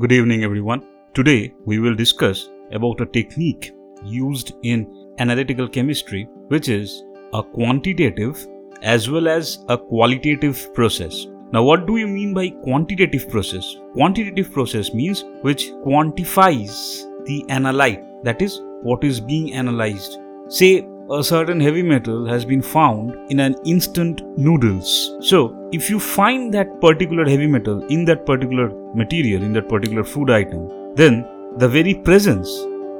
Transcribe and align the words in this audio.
Good 0.00 0.12
evening, 0.12 0.44
everyone. 0.44 0.82
Today 1.12 1.52
we 1.66 1.78
will 1.78 1.94
discuss 1.94 2.48
about 2.72 3.02
a 3.02 3.06
technique 3.06 3.72
used 4.02 4.52
in 4.62 4.86
analytical 5.18 5.68
chemistry, 5.68 6.26
which 6.48 6.70
is 6.70 7.04
a 7.34 7.42
quantitative 7.42 8.46
as 8.80 9.10
well 9.10 9.28
as 9.28 9.62
a 9.68 9.76
qualitative 9.76 10.72
process. 10.72 11.26
Now, 11.52 11.64
what 11.64 11.86
do 11.86 11.98
you 11.98 12.08
mean 12.08 12.32
by 12.32 12.48
quantitative 12.48 13.28
process? 13.28 13.76
Quantitative 13.92 14.50
process 14.50 14.94
means 14.94 15.26
which 15.42 15.70
quantifies 15.84 17.02
the 17.26 17.44
analyte, 17.50 18.24
that 18.24 18.40
is, 18.40 18.58
what 18.82 19.04
is 19.04 19.20
being 19.20 19.52
analyzed. 19.52 20.18
Say, 20.48 20.88
a 21.12 21.24
certain 21.24 21.58
heavy 21.58 21.82
metal 21.82 22.24
has 22.24 22.44
been 22.44 22.62
found 22.62 23.12
in 23.32 23.40
an 23.40 23.56
instant 23.64 24.22
noodles. 24.38 25.16
So, 25.20 25.68
if 25.72 25.90
you 25.90 25.98
find 25.98 26.54
that 26.54 26.80
particular 26.80 27.28
heavy 27.28 27.48
metal 27.48 27.84
in 27.86 28.04
that 28.04 28.24
particular 28.24 28.68
material, 28.94 29.42
in 29.42 29.52
that 29.54 29.68
particular 29.68 30.04
food 30.04 30.30
item, 30.30 30.94
then 30.94 31.26
the 31.56 31.68
very 31.68 31.94
presence, 31.94 32.48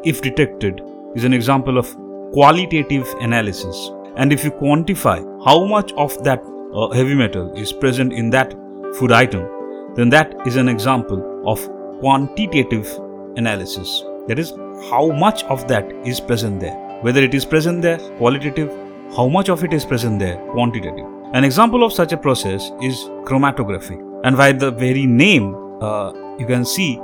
if 0.03 0.21
detected, 0.23 0.83
is 1.15 1.23
an 1.23 1.33
example 1.33 1.79
of 1.79 1.95
qualitative 2.33 3.07
analysis. 3.21 3.93
And 4.17 4.33
if 4.33 4.43
you 4.43 4.51
quantify 4.51 5.19
how 5.45 5.65
much 5.65 5.93
of 5.93 6.21
that 6.25 6.43
uh, 6.75 6.91
heavy 6.91 7.15
metal 7.15 7.53
is 7.57 7.73
present 7.73 8.13
in 8.13 8.29
that 8.31 8.53
food 8.97 9.13
item, 9.13 9.49
then 9.95 10.09
that 10.09 10.35
is 10.49 10.57
an 10.57 10.69
example 10.69 11.45
of 11.47 11.65
quantitative 12.01 12.89
analysis. 13.37 14.03
That 14.27 14.41
is, 14.41 14.51
how 14.91 15.13
much 15.13 15.45
of 15.45 15.69
that 15.69 15.93
is 16.05 16.19
present 16.19 16.59
there 16.59 16.90
whether 17.03 17.23
it 17.23 17.35
is 17.35 17.45
present 17.45 17.83
there, 17.83 17.99
qualitative, 18.19 18.71
how 19.17 19.27
much 19.29 19.49
of 19.49 19.65
it 19.65 19.73
is 19.73 19.85
present 19.85 20.19
there, 20.19 20.37
quantitative. 20.53 21.07
An 21.33 21.45
example 21.45 21.83
of 21.83 21.93
such 21.93 22.13
a 22.13 22.17
process 22.17 22.71
is 22.83 23.05
chromatography. 23.25 23.99
And 24.25 24.37
by 24.37 24.53
the 24.53 24.71
very 24.71 25.07
name, 25.07 25.55
uh, 25.81 26.13
you 26.39 26.47
can 26.47 26.65
see 26.65 27.01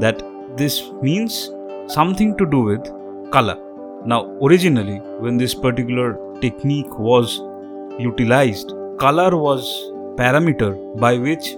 that 0.00 0.22
this 0.56 0.90
means 1.02 1.50
something 1.86 2.36
to 2.38 2.46
do 2.46 2.60
with 2.60 2.84
color. 3.30 3.56
Now, 4.04 4.24
originally, 4.42 4.98
when 5.20 5.36
this 5.36 5.54
particular 5.54 6.18
technique 6.40 6.98
was 6.98 7.40
utilized, 7.98 8.72
color 8.98 9.36
was 9.36 9.92
parameter 10.16 10.98
by 10.98 11.18
which 11.18 11.56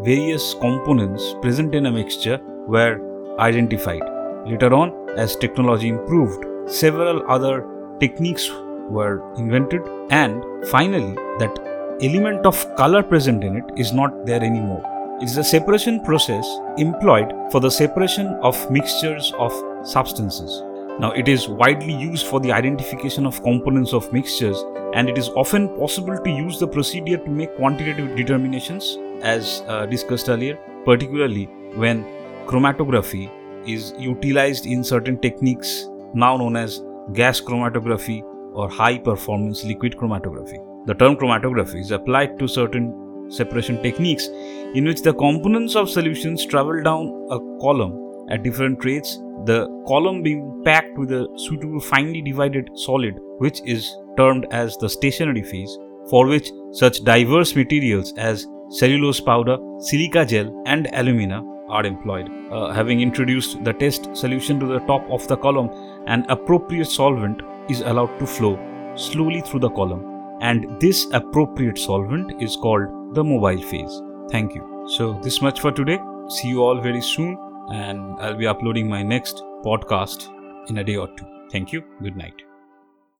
various 0.00 0.54
components 0.54 1.34
present 1.42 1.74
in 1.74 1.86
a 1.86 1.92
mixture 1.92 2.38
were 2.66 3.00
identified. 3.38 4.02
Later 4.46 4.72
on, 4.74 4.92
as 5.16 5.36
technology 5.36 5.88
improved, 5.88 6.44
several 6.66 7.22
other 7.30 7.64
techniques 8.00 8.50
were 8.90 9.22
invented 9.36 9.82
and 10.10 10.42
finally 10.68 11.14
that 11.38 11.58
element 12.02 12.44
of 12.44 12.76
color 12.76 13.02
present 13.02 13.44
in 13.44 13.56
it 13.56 13.64
is 13.76 13.92
not 13.92 14.26
there 14.26 14.42
anymore. 14.42 14.82
It 15.20 15.26
is 15.26 15.36
a 15.38 15.44
separation 15.44 16.04
process 16.04 16.46
employed 16.76 17.32
for 17.50 17.60
the 17.60 17.70
separation 17.70 18.26
of 18.42 18.70
mixtures 18.70 19.32
of 19.38 19.52
substances. 19.86 20.62
Now 20.98 21.12
it 21.12 21.28
is 21.28 21.48
widely 21.48 21.94
used 21.94 22.26
for 22.26 22.40
the 22.40 22.52
identification 22.52 23.26
of 23.26 23.42
components 23.42 23.92
of 23.92 24.12
mixtures 24.12 24.62
and 24.92 25.08
it 25.08 25.16
is 25.16 25.28
often 25.30 25.68
possible 25.78 26.18
to 26.18 26.30
use 26.30 26.58
the 26.58 26.66
procedure 26.66 27.18
to 27.18 27.30
make 27.30 27.54
quantitative 27.56 28.16
determinations 28.16 28.98
as 29.22 29.62
uh, 29.68 29.86
discussed 29.86 30.28
earlier 30.28 30.58
particularly 30.84 31.44
when 31.74 32.04
chromatography 32.46 33.30
is 33.66 33.94
utilized 33.98 34.66
in 34.66 34.82
certain 34.82 35.18
techniques 35.18 35.88
now 36.16 36.36
known 36.36 36.56
as 36.56 36.82
gas 37.12 37.40
chromatography 37.40 38.22
or 38.54 38.68
high 38.70 38.96
performance 38.96 39.64
liquid 39.64 39.96
chromatography. 39.96 40.58
The 40.86 40.94
term 40.94 41.16
chromatography 41.16 41.80
is 41.80 41.90
applied 41.90 42.38
to 42.38 42.48
certain 42.48 43.28
separation 43.28 43.82
techniques 43.82 44.28
in 44.74 44.84
which 44.84 45.02
the 45.02 45.12
components 45.12 45.76
of 45.76 45.90
solutions 45.90 46.46
travel 46.46 46.82
down 46.82 47.08
a 47.30 47.38
column 47.60 48.26
at 48.30 48.42
different 48.42 48.84
rates, 48.84 49.16
the 49.44 49.66
column 49.86 50.22
being 50.22 50.62
packed 50.64 50.96
with 50.96 51.12
a 51.12 51.28
suitable 51.36 51.80
finely 51.80 52.22
divided 52.22 52.70
solid, 52.74 53.14
which 53.38 53.60
is 53.66 53.94
termed 54.16 54.46
as 54.50 54.76
the 54.78 54.88
stationary 54.88 55.42
phase, 55.42 55.76
for 56.08 56.26
which 56.26 56.50
such 56.72 57.04
diverse 57.04 57.54
materials 57.54 58.14
as 58.16 58.46
cellulose 58.70 59.20
powder, 59.20 59.58
silica 59.80 60.24
gel, 60.24 60.62
and 60.66 60.88
alumina 60.94 61.42
are 61.68 61.84
employed. 61.84 62.30
Uh, 62.50 62.72
having 62.72 63.00
introduced 63.00 63.62
the 63.64 63.72
test 63.72 64.16
solution 64.16 64.60
to 64.60 64.66
the 64.66 64.80
top 64.80 65.08
of 65.10 65.26
the 65.28 65.36
column, 65.36 65.70
an 66.06 66.24
appropriate 66.28 66.86
solvent 66.86 67.42
is 67.68 67.80
allowed 67.80 68.18
to 68.18 68.26
flow 68.26 68.56
slowly 68.96 69.40
through 69.40 69.60
the 69.60 69.70
column, 69.70 70.38
and 70.40 70.80
this 70.80 71.06
appropriate 71.12 71.78
solvent 71.78 72.42
is 72.42 72.56
called 72.56 73.14
the 73.14 73.22
mobile 73.22 73.62
phase. 73.62 74.02
Thank 74.30 74.54
you. 74.54 74.86
So, 74.96 75.20
this 75.22 75.40
much 75.42 75.60
for 75.60 75.72
today. 75.72 75.98
See 76.28 76.48
you 76.48 76.62
all 76.62 76.80
very 76.80 77.02
soon, 77.02 77.38
and 77.72 78.00
I'll 78.20 78.36
be 78.36 78.46
uploading 78.46 78.88
my 78.88 79.02
next 79.02 79.42
podcast 79.64 80.28
in 80.68 80.78
a 80.78 80.84
day 80.84 80.96
or 80.96 81.08
two. 81.08 81.26
Thank 81.52 81.72
you. 81.72 81.82
Good 82.02 82.16
night. 82.16 82.55